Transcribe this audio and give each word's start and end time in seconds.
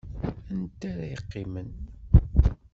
Anta 0.53 0.85
ara 0.91 1.05
yeqqimen? 1.11 1.69